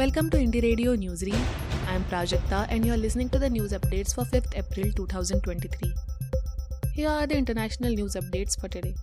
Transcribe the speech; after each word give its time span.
Welcome 0.00 0.30
to 0.30 0.38
Indie 0.38 0.62
Radio 0.62 0.92
Newsreel. 0.96 1.40
I 1.86 1.94
am 1.94 2.04
Prajakta 2.10 2.66
and 2.70 2.86
you 2.86 2.92
are 2.94 2.96
listening 2.96 3.28
to 3.32 3.38
the 3.38 3.50
news 3.50 3.72
updates 3.78 4.14
for 4.14 4.24
5th 4.24 4.56
April 4.56 4.90
2023. 4.92 5.92
Here 6.94 7.10
are 7.10 7.26
the 7.26 7.36
international 7.36 7.92
news 7.92 8.14
updates 8.14 8.58
for 8.58 8.68
today. 8.68 8.94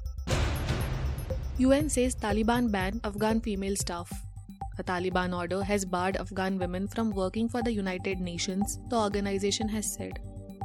UN 1.60 1.88
says 1.88 2.16
Taliban 2.16 2.72
ban 2.72 3.00
Afghan 3.04 3.42
female 3.42 3.76
staff. 3.76 4.12
A 4.80 4.84
Taliban 4.84 5.38
order 5.38 5.62
has 5.64 5.86
barred 5.86 6.18
Afghan 6.18 6.58
women 6.58 6.88
from 6.88 7.12
working 7.12 7.48
for 7.48 7.62
the 7.62 7.72
United 7.72 8.20
Nations, 8.20 8.80
the 8.90 8.98
organization 8.98 9.70
has 9.70 9.94
said. 9.94 10.18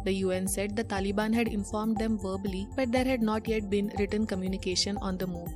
The 0.06 0.14
UN 0.14 0.48
said 0.48 0.74
the 0.76 0.84
Taliban 0.84 1.34
had 1.34 1.48
informed 1.48 1.98
them 1.98 2.18
verbally, 2.18 2.66
but 2.74 2.90
there 2.90 3.04
had 3.04 3.20
not 3.20 3.46
yet 3.46 3.68
been 3.68 3.92
written 3.98 4.26
communication 4.26 4.96
on 5.02 5.18
the 5.18 5.26
move. 5.26 5.52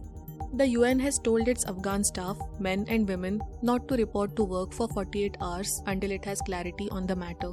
The 0.54 0.68
UN 0.68 0.98
has 1.00 1.18
told 1.18 1.48
its 1.48 1.66
Afghan 1.66 2.02
staff, 2.04 2.38
men 2.58 2.86
and 2.88 3.06
women, 3.06 3.42
not 3.62 3.88
to 3.88 3.96
report 3.96 4.36
to 4.36 4.44
work 4.44 4.72
for 4.72 4.88
48 4.88 5.36
hours 5.40 5.82
until 5.86 6.10
it 6.10 6.24
has 6.24 6.40
clarity 6.40 6.88
on 6.90 7.06
the 7.06 7.16
matter. 7.16 7.52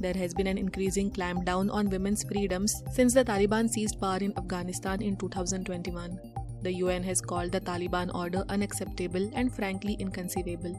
There 0.00 0.14
has 0.14 0.34
been 0.34 0.48
an 0.48 0.58
increasing 0.58 1.10
clampdown 1.10 1.72
on 1.72 1.88
women's 1.88 2.24
freedoms 2.24 2.82
since 2.92 3.14
the 3.14 3.24
Taliban 3.24 3.70
seized 3.70 4.00
power 4.00 4.18
in 4.18 4.36
Afghanistan 4.36 5.00
in 5.00 5.16
2021. 5.16 6.18
The 6.62 6.72
UN 6.74 7.02
has 7.04 7.20
called 7.20 7.52
the 7.52 7.60
Taliban 7.60 8.14
order 8.14 8.44
unacceptable 8.48 9.30
and 9.34 9.54
frankly 9.54 9.94
inconceivable. 9.94 10.74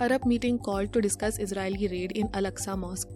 Arab 0.00 0.24
meeting 0.24 0.58
called 0.58 0.92
to 0.92 1.00
discuss 1.00 1.38
Israeli 1.38 1.88
raid 1.88 2.12
in 2.12 2.28
Al-Aqsa 2.34 2.78
Mosque. 2.78 3.08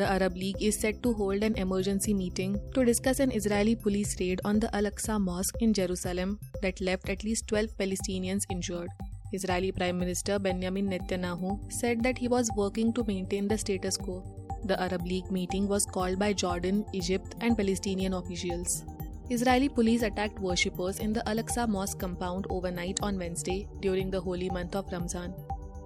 The 0.00 0.10
Arab 0.10 0.34
League 0.34 0.62
is 0.62 0.78
set 0.80 1.02
to 1.02 1.12
hold 1.12 1.42
an 1.42 1.56
emergency 1.56 2.14
meeting 2.14 2.58
to 2.74 2.86
discuss 2.86 3.20
an 3.20 3.30
Israeli 3.30 3.74
police 3.74 4.16
raid 4.18 4.40
on 4.46 4.58
the 4.58 4.74
Al 4.74 4.84
Aqsa 4.90 5.20
Mosque 5.20 5.56
in 5.60 5.74
Jerusalem 5.74 6.38
that 6.62 6.80
left 6.80 7.10
at 7.10 7.22
least 7.22 7.48
12 7.48 7.76
Palestinians 7.76 8.46
injured. 8.48 8.88
Israeli 9.34 9.72
Prime 9.72 9.98
Minister 9.98 10.38
Benjamin 10.38 10.88
Netanyahu 10.88 11.70
said 11.70 12.02
that 12.02 12.16
he 12.16 12.28
was 12.28 12.50
working 12.56 12.94
to 12.94 13.04
maintain 13.04 13.46
the 13.46 13.58
status 13.58 13.98
quo. 13.98 14.24
The 14.64 14.80
Arab 14.80 15.04
League 15.04 15.30
meeting 15.30 15.68
was 15.68 15.84
called 15.84 16.18
by 16.18 16.32
Jordan, 16.32 16.86
Egypt, 16.94 17.34
and 17.42 17.54
Palestinian 17.54 18.14
officials. 18.14 18.84
Israeli 19.28 19.68
police 19.68 20.00
attacked 20.00 20.38
worshippers 20.38 20.98
in 20.98 21.12
the 21.12 21.28
Al 21.28 21.44
Aqsa 21.44 21.68
Mosque 21.68 21.98
compound 21.98 22.46
overnight 22.48 23.00
on 23.02 23.18
Wednesday 23.18 23.68
during 23.80 24.10
the 24.10 24.26
holy 24.28 24.48
month 24.48 24.74
of 24.74 24.90
Ramzan. 24.90 25.34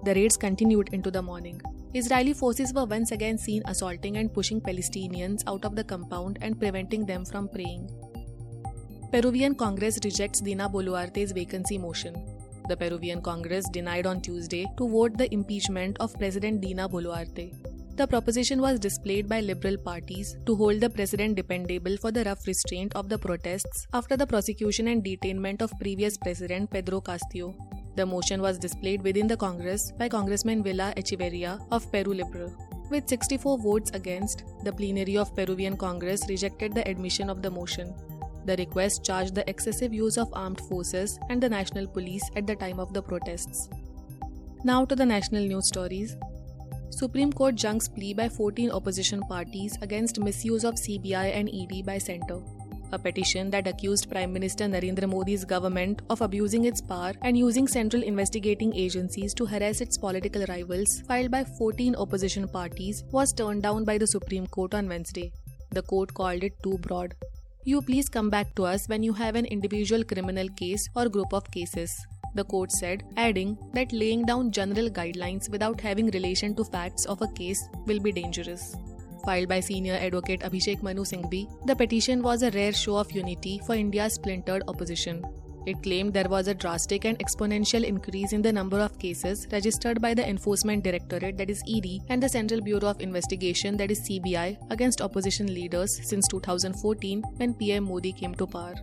The 0.05 0.15
raids 0.15 0.37
continued 0.37 0.93
into 0.93 1.11
the 1.11 1.21
morning. 1.21 1.59
Israeli 1.97 2.33
forces 2.33 2.73
were 2.73 2.83
once 2.83 3.13
again 3.13 3.37
seen 3.37 3.61
assaulting 3.67 4.17
and 4.17 4.33
pushing 4.33 4.59
Palestinians 4.59 5.43
out 5.47 5.63
of 5.63 5.77
the 5.77 5.83
compound 5.85 6.37
and 6.41 6.59
preventing 6.59 7.05
them 7.05 7.23
from 7.23 7.47
praying. 7.47 7.89
Peruvian 9.13 9.55
Congress 9.55 9.97
rejects 10.03 10.41
Dina 10.41 10.67
Boluarte's 10.67 11.31
vacancy 11.31 11.77
motion. 11.77 12.13
The 12.67 12.75
Peruvian 12.75 13.21
Congress 13.21 13.69
denied 13.69 14.05
on 14.05 14.19
Tuesday 14.19 14.65
to 14.77 14.89
vote 14.89 15.17
the 15.17 15.33
impeachment 15.33 15.95
of 16.01 16.13
President 16.19 16.59
Dina 16.59 16.89
Boluarte. 16.89 17.53
The 17.95 18.05
proposition 18.05 18.59
was 18.59 18.77
displayed 18.77 19.29
by 19.29 19.39
liberal 19.39 19.77
parties 19.77 20.35
to 20.47 20.55
hold 20.57 20.81
the 20.81 20.89
president 20.89 21.37
dependable 21.37 21.95
for 21.95 22.11
the 22.11 22.25
rough 22.25 22.45
restraint 22.45 22.93
of 22.93 23.07
the 23.07 23.17
protests 23.17 23.87
after 23.93 24.17
the 24.17 24.27
prosecution 24.27 24.89
and 24.89 25.01
detainment 25.01 25.61
of 25.61 25.71
previous 25.79 26.17
president 26.17 26.69
Pedro 26.71 26.99
Castillo. 26.99 27.55
The 27.95 28.05
motion 28.05 28.41
was 28.41 28.57
displayed 28.57 29.01
within 29.03 29.25
the 29.25 29.37
Congress 29.37 29.93
by 29.97 30.09
Congressman 30.09 30.61
Villa 30.61 30.93
Echeverria 30.97 31.65
of 31.71 31.89
Peru 31.93 32.13
Liberal. 32.13 32.53
With 32.89 33.07
64 33.07 33.57
votes 33.57 33.91
against, 33.91 34.43
the 34.63 34.73
plenary 34.73 35.17
of 35.17 35.33
Peruvian 35.33 35.77
Congress 35.77 36.27
rejected 36.27 36.73
the 36.73 36.85
admission 36.87 37.29
of 37.29 37.41
the 37.41 37.49
motion. 37.49 37.93
The 38.45 38.57
request 38.57 39.05
charged 39.05 39.33
the 39.33 39.49
excessive 39.49 39.93
use 39.93 40.17
of 40.17 40.29
armed 40.33 40.59
forces 40.59 41.17
and 41.29 41.41
the 41.41 41.49
national 41.49 41.87
police 41.87 42.29
at 42.35 42.45
the 42.45 42.55
time 42.55 42.81
of 42.81 42.93
the 42.93 43.01
protests. 43.01 43.69
Now 44.65 44.83
to 44.83 44.95
the 44.95 45.05
national 45.05 45.45
news 45.45 45.67
stories. 45.67 46.17
Supreme 46.89 47.31
Court 47.31 47.55
junks 47.55 47.87
plea 47.87 48.13
by 48.13 48.27
14 48.27 48.71
opposition 48.71 49.21
parties 49.21 49.77
against 49.81 50.19
misuse 50.19 50.65
of 50.65 50.75
CBI 50.75 51.33
and 51.33 51.49
ED 51.49 51.85
by 51.85 51.97
Centre 51.97 52.41
a 52.91 52.99
petition 52.99 53.49
that 53.51 53.67
accused 53.67 54.09
Prime 54.09 54.31
Minister 54.31 54.65
Narendra 54.65 55.09
Modi's 55.09 55.45
government 55.45 56.01
of 56.09 56.21
abusing 56.21 56.65
its 56.65 56.81
power 56.81 57.13
and 57.21 57.37
using 57.37 57.67
central 57.67 58.03
investigating 58.03 58.75
agencies 58.75 59.33
to 59.33 59.45
harass 59.45 59.81
its 59.81 59.97
political 59.97 60.45
rivals, 60.47 61.01
filed 61.07 61.31
by 61.31 61.43
14 61.43 61.95
opposition 61.95 62.47
parties, 62.47 63.03
was 63.11 63.33
turned 63.33 63.63
down 63.63 63.83
by 63.83 63.97
the 63.97 64.07
Supreme 64.07 64.47
Court 64.47 64.73
on 64.73 64.87
Wednesday. 64.87 65.31
The 65.71 65.81
court 65.83 66.13
called 66.13 66.43
it 66.43 66.53
too 66.63 66.77
broad. 66.79 67.15
You 67.63 67.81
please 67.81 68.09
come 68.09 68.29
back 68.29 68.53
to 68.55 68.65
us 68.65 68.87
when 68.87 69.03
you 69.03 69.13
have 69.13 69.35
an 69.35 69.45
individual 69.45 70.03
criminal 70.03 70.49
case 70.49 70.87
or 70.95 71.09
group 71.09 71.33
of 71.33 71.49
cases. 71.51 71.95
The 72.35 72.43
court 72.43 72.71
said, 72.71 73.03
adding 73.17 73.57
that 73.73 73.93
laying 73.93 74.25
down 74.25 74.51
general 74.51 74.89
guidelines 74.89 75.49
without 75.49 75.79
having 75.79 76.07
relation 76.07 76.53
to 76.55 76.65
facts 76.65 77.05
of 77.05 77.21
a 77.21 77.27
case 77.33 77.67
will 77.85 77.99
be 77.99 78.11
dangerous 78.11 78.75
filed 79.23 79.47
by 79.47 79.59
senior 79.59 79.93
advocate 79.93 80.41
Abhishek 80.41 80.83
Manu 80.83 81.03
Singhvi, 81.03 81.47
the 81.65 81.75
petition 81.75 82.21
was 82.21 82.43
a 82.43 82.51
rare 82.51 82.73
show 82.73 82.97
of 82.97 83.11
unity 83.11 83.61
for 83.65 83.75
India's 83.75 84.15
splintered 84.15 84.63
opposition. 84.67 85.23
It 85.65 85.81
claimed 85.81 86.13
there 86.13 86.29
was 86.29 86.47
a 86.47 86.53
drastic 86.53 87.05
and 87.05 87.17
exponential 87.17 87.83
increase 87.83 88.33
in 88.33 88.43
the 88.43 88.53
number 88.53 88.79
of 88.79 88.99
cases 88.99 89.47
registered 89.51 89.99
by 89.99 90.13
the 90.13 90.27
Enforcement 90.27 90.83
Directorate, 90.83 91.37
that 91.37 91.49
is 91.49 91.63
ED, 91.67 92.01
and 92.09 92.21
the 92.21 92.29
Central 92.29 92.61
Bureau 92.61 92.89
of 92.89 93.01
Investigation, 93.01 93.75
that 93.77 93.89
is 93.89 94.01
CBI, 94.01 94.57
against 94.69 95.01
opposition 95.01 95.51
leaders 95.51 95.99
since 96.03 96.27
2014 96.27 97.23
when 97.37 97.55
PM 97.55 97.85
Modi 97.85 98.13
came 98.13 98.35
to 98.35 98.45
power. 98.45 98.75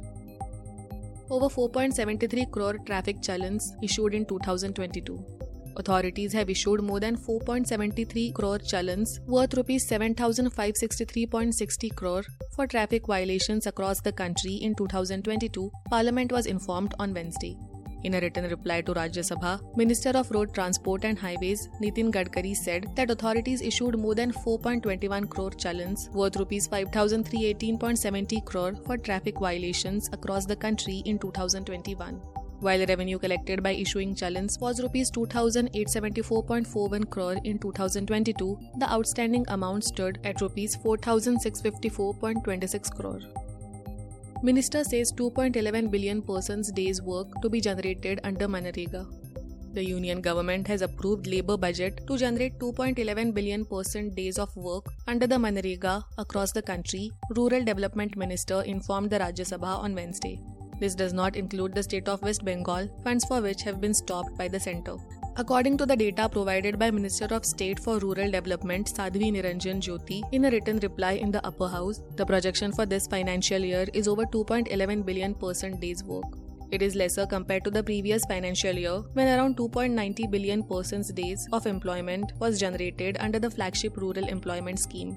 Over 1.31 1.47
4.73 1.47 2.51
crore 2.51 2.79
traffic 2.79 3.23
challans 3.23 3.73
issued 3.81 4.13
in 4.13 4.27
2022. 4.27 5.42
Authorities 5.77 6.33
have 6.33 6.51
issued 6.51 6.83
more 6.83 7.01
than 7.01 7.17
4.73 7.17 8.35
crore 8.35 8.59
chalans 8.59 9.21
worth 9.27 9.55
rupees 9.55 9.89
7563.60 9.89 11.97
crore 11.97 12.25
for 12.55 12.67
traffic 12.67 13.07
violations 13.07 13.67
across 13.67 14.01
the 14.01 14.13
country 14.13 14.55
in 14.55 14.75
2022, 14.75 15.71
Parliament 15.89 16.31
was 16.31 16.47
informed 16.47 16.95
on 16.99 17.15
Wednesday. 17.15 17.57
In 18.05 18.15
a 18.15 18.21
written 18.21 18.51
reply 18.51 18.81
to 18.81 18.93
Rajya 18.93 19.23
Sabha, 19.23 19.61
Minister 19.77 20.11
of 20.11 20.31
Road 20.33 20.53
Transport 20.53 21.05
and 21.05 21.19
Highways 21.19 21.69
Nitin 21.81 22.13
Gadkari 22.13 22.55
said 22.55 22.87
that 22.97 23.11
authorities 23.11 23.63
issued 23.63 23.97
more 23.97 24.15
than 24.15 24.33
4.21 24.33 25.31
crore 25.31 25.53
chalans 25.53 26.11
worth 26.13 26.37
rupees 26.37 26.69
5318.70 26.69 28.45
crore 28.45 28.75
for 28.87 28.99
traffic 28.99 29.39
violations 29.39 30.11
across 30.13 30.47
the 30.47 30.57
country 30.57 31.03
in 31.07 31.19
2021 31.19 32.21
while 32.63 32.87
revenue 32.87 33.19
collected 33.19 33.63
by 33.63 33.73
issuing 33.73 34.15
chalans 34.15 34.59
was 34.61 34.81
rupees 34.83 35.11
2874.41 35.11 37.11
crore 37.11 37.37
in 37.45 37.59
2022 37.59 38.59
the 38.79 38.91
outstanding 38.91 39.45
amount 39.49 39.85
stood 39.85 40.19
at 40.25 40.41
rupees 40.41 40.77
4654.26 40.77 43.01
crore. 43.01 43.21
Minister 44.43 44.85
says 44.85 45.13
2.11 45.13 45.91
billion 45.91 46.23
persons 46.23 46.73
days 46.73 47.03
work 47.03 47.29
to 47.43 47.49
be 47.49 47.61
generated 47.61 48.21
under 48.25 48.49
MNREGA 48.49 49.07
the 49.75 49.85
union 49.85 50.21
government 50.21 50.67
has 50.69 50.83
approved 50.83 51.27
labor 51.27 51.57
budget 51.57 52.07
to 52.07 52.19
generate 52.19 52.59
2.11 52.59 53.33
billion 53.33 53.65
person 53.65 54.11
days 54.15 54.39
of 54.39 54.55
work 54.55 54.87
under 55.07 55.27
the 55.27 55.37
MNREGA 55.37 56.05
across 56.19 56.53
the 56.53 56.63
country, 56.63 57.11
Rural 57.31 57.65
Development 57.65 58.17
Minister 58.17 58.63
informed 58.63 59.11
the 59.11 59.19
Rajya 59.19 59.47
Sabha 59.53 59.79
on 59.79 59.95
Wednesday. 59.95 60.39
This 60.83 60.97
does 60.97 61.13
not 61.13 61.37
include 61.37 61.77
the 61.77 61.83
state 61.85 62.09
of 62.09 62.23
West 62.23 62.45
Bengal, 62.45 62.89
funds 63.05 63.25
for 63.25 63.41
which 63.41 63.63
have 63.63 63.81
been 63.81 63.95
stopped 63.95 64.37
by 64.37 64.49
the 64.49 64.59
centre. 64.59 64.97
According 65.37 65.77
to 65.79 65.87
the 65.87 65.95
data 65.95 66.29
provided 66.29 66.77
by 66.77 66.91
Minister 66.91 67.27
of 67.37 67.45
State 67.45 67.79
for 67.79 68.01
Rural 68.01 68.33
Development 68.33 68.85
Sadhvi 68.85 69.31
Niranjan 69.31 69.81
Jyoti 69.81 70.23
in 70.33 70.45
a 70.45 70.51
written 70.51 70.81
reply 70.81 71.13
in 71.13 71.31
the 71.31 71.47
upper 71.47 71.69
house, 71.69 72.01
the 72.17 72.27
projection 72.27 72.73
for 72.73 72.85
this 72.85 73.07
financial 73.07 73.61
year 73.61 73.87
is 73.95 74.09
over 74.09 74.25
2.11 74.25 75.07
billion 75.07 75.37
person 75.37 75.79
days 75.79 76.03
work. 76.03 76.37
It 76.73 76.83
is 76.83 76.97
lesser 76.97 77.27
compared 77.27 77.63
to 77.63 77.71
the 77.71 77.85
previous 77.85 78.25
financial 78.25 78.73
year 78.73 79.03
when 79.13 79.29
around 79.29 79.57
2.90 79.57 80.31
billion 80.33 80.65
persons 80.65 81.13
days 81.13 81.47
of 81.53 81.69
employment 81.69 82.33
was 82.41 82.59
generated 82.59 83.19
under 83.21 83.39
the 83.39 83.51
flagship 83.53 83.97
rural 83.99 84.27
employment 84.27 84.81
scheme. 84.81 85.17